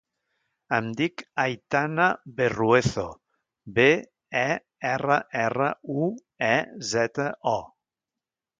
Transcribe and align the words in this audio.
Em 0.77 0.85
dic 1.01 1.19
Aitana 1.43 2.07
Berruezo: 2.39 3.05
be, 3.77 3.87
e, 4.41 4.47
erra, 4.95 5.21
erra, 5.45 5.71
u, 6.05 6.11
e, 6.49 6.53
zeta, 6.95 7.31
o. 7.57 7.59